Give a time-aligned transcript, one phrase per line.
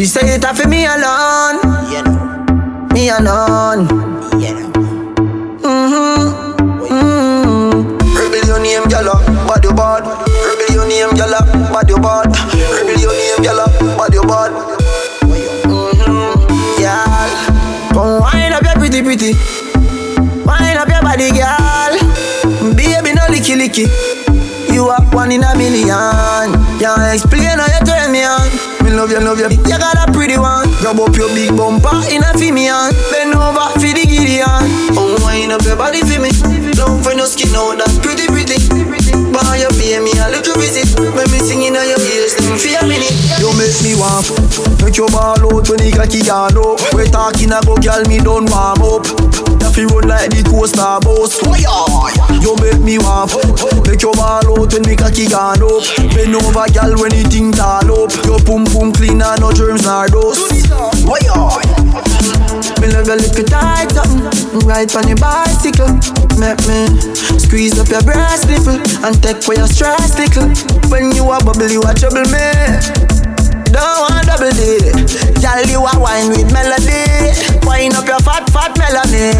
[0.00, 1.60] She say it for me alone.
[1.92, 2.88] You know.
[2.94, 3.84] Me alone.
[4.40, 4.72] You know.
[5.60, 6.88] Mm-hmm.
[6.88, 8.16] Mm-hmm.
[8.16, 9.12] Rebel your name, gyal,
[9.44, 10.08] bad your bad.
[10.08, 11.36] Rebel your name, gyal,
[11.68, 12.32] bad your bad.
[12.32, 13.60] Rebel your name, gyal,
[13.98, 14.52] bad your bad.
[15.68, 16.80] Mm-hmm.
[16.80, 17.30] Gyal,
[17.92, 19.34] come wind up your pretty pretty.
[20.48, 21.92] Wind up your body, gyal.
[22.74, 23.84] Baby, no licky licky.
[24.72, 26.56] You are one in a million.
[26.80, 28.79] Can't explain how you turn me on.
[29.00, 29.48] Love you, love you.
[29.48, 30.68] You got a pretty one.
[30.82, 32.69] Grab up your big bumper in a female.
[45.00, 46.76] Your ball out when you cocky down up.
[46.92, 49.08] We talking about girl, me don't warm up.
[49.72, 51.40] Fi run like the coaster bus.
[52.44, 53.32] You make me warm.
[53.32, 53.88] up.
[53.88, 55.80] Make your ball out when me cocky gone up.
[56.12, 58.12] Bend over, girl, when you think tall up.
[58.28, 60.52] Your pum pum clean and no germs nor dust.
[62.80, 65.92] Me love your little tight something Ride on your bicycle
[66.40, 66.88] Make me
[67.38, 70.48] squeeze up your breast nipple And take for your stress tickle
[70.88, 73.29] When you a bubble, you a trouble me
[73.70, 74.82] Don't want double D
[75.38, 77.06] Girl, you a wine with melody.
[77.62, 79.32] Wine up your fat, fat melody.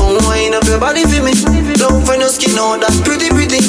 [0.00, 1.32] Oh, wine up your body for me.
[1.74, 3.60] Don't find no skin out, that's pretty, pretty.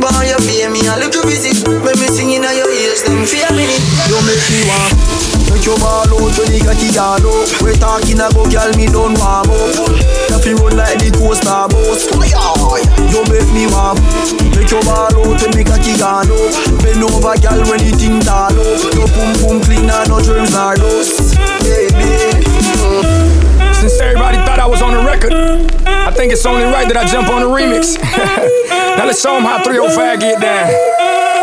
[0.00, 3.46] Boy, you pay me a little visit When me singing on your ears, them feel
[3.52, 4.96] minute You make me want.
[5.52, 9.12] Make your ball out when you it down up We talking about girl, me don't
[9.20, 9.76] warm up
[10.32, 12.08] You fi run like the coaster bus
[13.12, 14.00] You make me warm
[14.56, 16.00] Make your ball out when me got it
[16.80, 20.52] Bend over girl when you think tall up Your pum pum clean and no germs
[20.52, 22.04] nor dust Baby
[22.44, 23.74] mm.
[23.74, 25.32] Since everybody thought I was on the record,
[25.86, 27.96] I think it's only right that I jump on the remix.
[28.98, 30.99] now let's show them how 305 get down.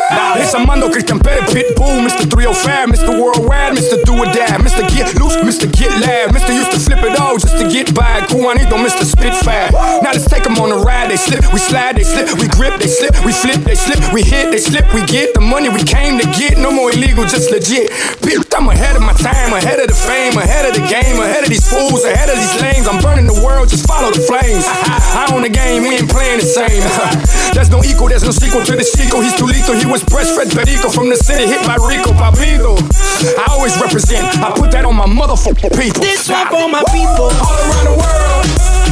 [0.09, 2.23] It's Armando Christian Pérez Pitbull, Mr.
[2.23, 3.11] 305, Mr.
[3.19, 3.99] Worldwide, Mr.
[4.07, 4.87] Do or Die, Mr.
[4.87, 5.67] Get Loose, Mr.
[5.67, 6.55] Get Loud, Mr.
[6.55, 8.23] Used to flip it all just to get by.
[8.31, 9.03] Juanito, Mr.
[9.03, 9.71] Spitfire.
[9.99, 11.11] Now let's take them on a ride.
[11.11, 14.23] They slip, we slide, they slip, we grip, they slip, we flip, they slip, we
[14.23, 16.57] hit, they slip, we get the money we came to get.
[16.57, 17.91] No more illegal, just legit.
[18.23, 21.43] Bitch, I'm ahead of my time, ahead of the fame, ahead of the game, ahead
[21.43, 22.87] of these fools, ahead of these lanes.
[22.87, 24.63] I'm burning the world, just follow the flames.
[25.19, 26.79] I own the game, we ain't playing the same.
[27.55, 29.19] There's no equal, there's no sequel to the sequel.
[29.21, 32.11] He's too lethal, he was breastfed Perico from the city, hit by Rico.
[32.17, 36.01] I always represent, I put that on my motherfucking people.
[36.01, 38.45] This one for my people, All around the world,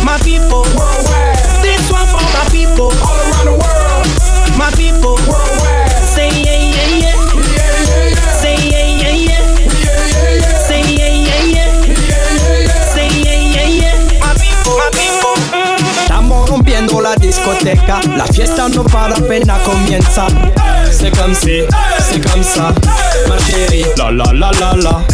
[0.06, 0.64] my people.
[0.74, 1.38] worldwide.
[1.62, 4.06] This one for my people, All around the world,
[4.58, 5.16] my people.
[5.30, 5.92] worldwide.
[6.16, 6.54] Say yeah.
[6.56, 6.75] Yeah,
[17.46, 20.28] discoteca, la fiesta no para apenas comienza.
[20.92, 21.62] C'est comme si,
[22.00, 22.74] c'est comme ça,
[23.28, 23.86] ma chérie.
[23.98, 25.06] La la la la la.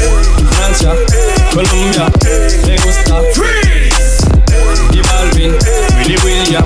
[0.52, 0.94] Francia,
[1.52, 2.08] Colombia,
[2.66, 3.22] me gusta.
[3.34, 4.22] Freeze.
[4.92, 5.54] J Balvin,
[5.98, 6.64] Willy William,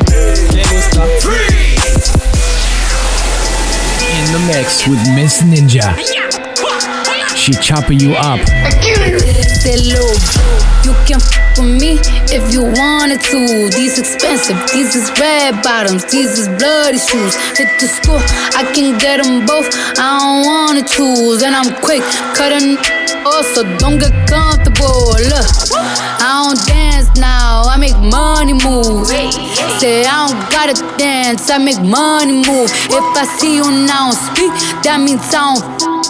[0.54, 1.02] me gusta.
[4.18, 6.35] In the mix with Miss Ninja.
[7.46, 8.40] She chopping you up.
[8.40, 8.96] You
[11.06, 12.02] can f with me
[12.34, 13.70] if you wanted to.
[13.70, 17.36] These expensive, these is red bottoms, these is bloody shoes.
[17.54, 18.18] Hit the school,
[18.58, 19.70] I can get them both.
[20.02, 22.02] I don't wanna choose, and I'm quick
[22.34, 22.82] cutting
[23.22, 25.14] off, so don't get comfortable.
[25.14, 25.46] Look,
[26.26, 29.06] I don't dance now, I make money move.
[29.78, 32.74] Say I don't gotta dance, I make money move.
[32.90, 34.50] If I see you now speak,
[34.82, 35.95] that means I don't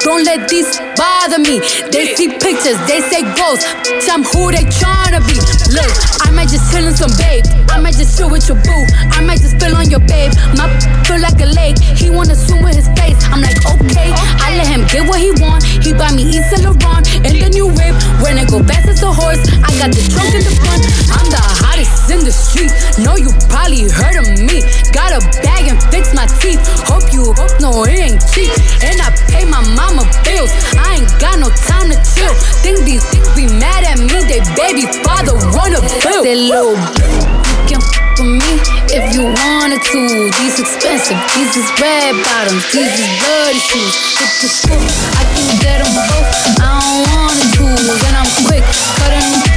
[0.00, 1.60] don't let these bother me.
[1.92, 3.22] They see pictures, they say.
[3.36, 3.64] Bitch,
[4.08, 5.36] I'm who they tryna be.
[5.72, 5.92] Look,
[6.24, 7.44] I might just chill in some babe.
[7.68, 8.84] I might just chill with your boo.
[9.12, 10.32] I might just spill on your babe.
[10.56, 10.68] My
[11.04, 11.78] feel like a lake.
[11.78, 13.18] He wanna swim with his face.
[13.28, 14.12] I'm like, okay.
[14.40, 15.64] I let him get what he want.
[15.64, 17.94] He buy me East Laurent and the new whip.
[18.20, 20.84] When it go fast as a horse, I got the trunk in the front.
[21.08, 22.70] I'm the hottest in the street.
[23.00, 24.60] Know you probably heard of me.
[24.92, 26.60] Got a bag and fix my teeth.
[26.84, 27.32] Hope you
[27.64, 28.52] know it ain't cheap.
[28.84, 30.52] And I pay my mama bills.
[30.76, 32.34] I ain't got no time to chill.
[32.60, 34.20] Think these things be mad at me.
[34.28, 36.22] They baby father wanna bill.
[36.22, 40.30] Say, little you can f with me if you wanted to.
[40.42, 43.94] These expensive, these is red bottoms, these is bloody shoes.
[44.18, 44.82] Hit the school,
[45.18, 46.30] I can get them both.
[46.58, 48.64] I don't wanna choose, and I'm quick,
[48.98, 49.49] cutting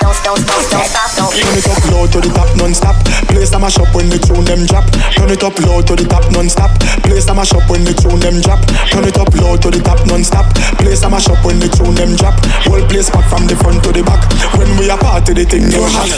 [0.00, 2.96] Turn it up low to the top non-stop
[3.28, 4.86] Play a mash up when the tune them drop
[5.16, 6.72] Turn it up low to the top non-stop
[7.04, 9.80] Play a mash up when the tune them drop Turn it up low to the
[9.80, 10.46] top non-stop
[10.80, 13.84] Play a mash up when the tune them drop Whole place back from the front
[13.84, 14.24] to the back
[14.56, 16.08] When we are party the thing go hot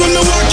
[0.00, 0.45] when the walk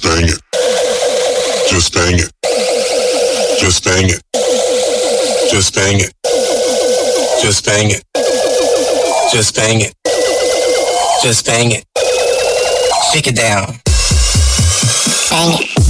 [0.00, 0.40] Just bang it.
[1.68, 2.32] Just bang it.
[3.60, 4.22] Just bang it.
[5.50, 6.14] Just bang it.
[7.42, 8.02] Just bang it.
[9.30, 9.94] Just bang it.
[11.22, 11.84] Just bang it.
[13.12, 13.66] Shake it down.
[15.28, 15.89] Bang it.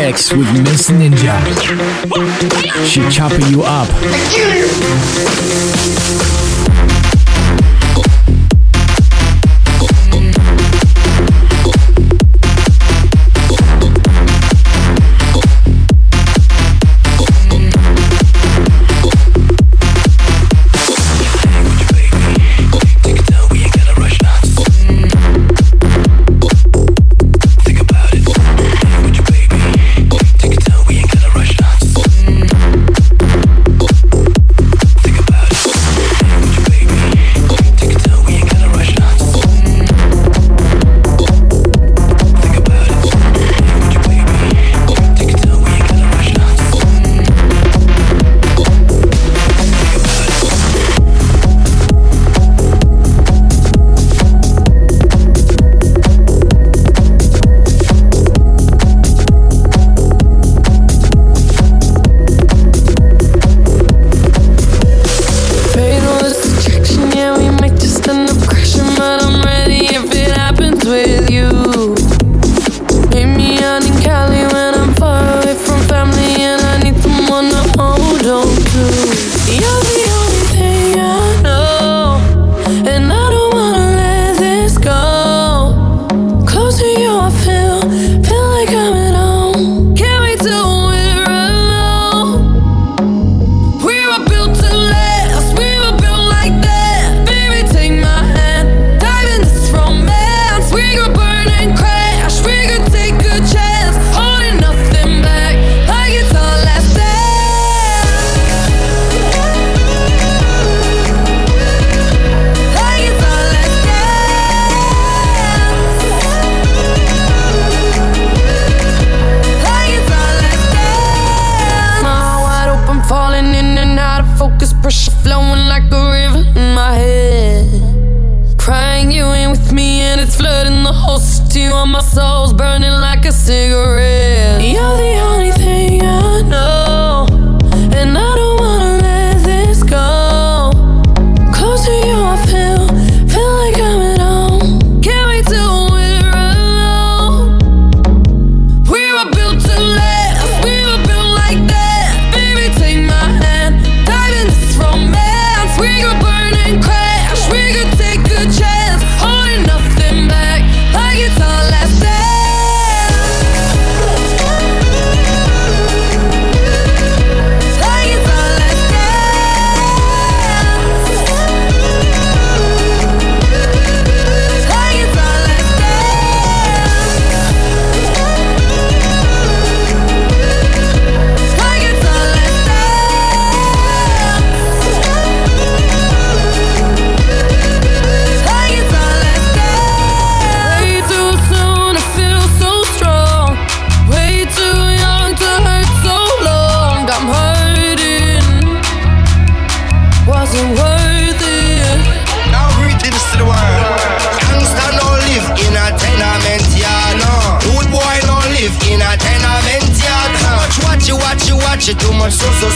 [0.00, 1.36] mix with Miss Ninja.
[2.86, 3.88] She chopping you up.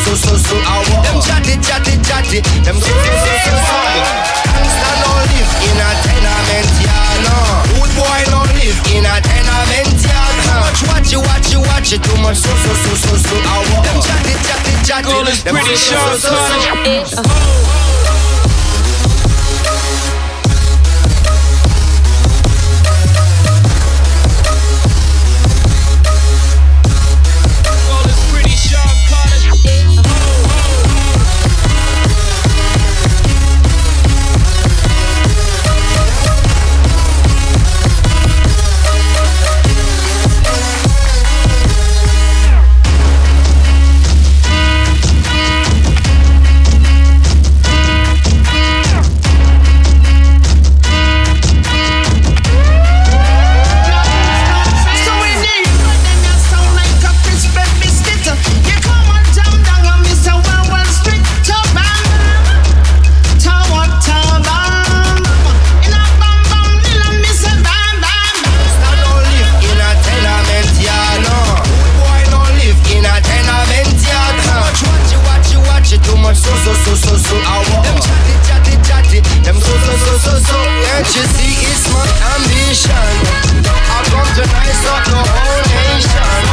[0.02, 2.40] so so so so Them chatty chatty chatty.
[2.66, 3.76] Them so so so so so.
[4.54, 7.62] Gangster don't live in a tenement yard nah.
[7.74, 10.34] Good boy no live in a tenement yard
[10.74, 12.02] Too much watch you watch you watch it.
[12.02, 13.36] Too much so so so so so
[13.84, 15.14] Them chatty chatty chatty.
[15.44, 16.64] Them so so so so.
[16.86, 17.04] Oh.
[17.06, 18.03] so
[80.24, 82.00] so so Can't you see it's my
[82.32, 82.96] ambition.
[83.68, 86.44] I come to rise up the whole nation.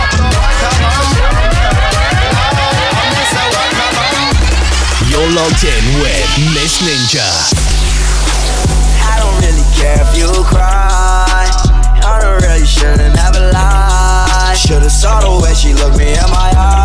[5.11, 7.27] You're locked in with Miss Ninja.
[9.03, 11.47] I don't really care if you cry.
[12.03, 14.53] I don't really shouldn't have a lie.
[14.55, 16.80] Should've saw the way she looked me in my eyes.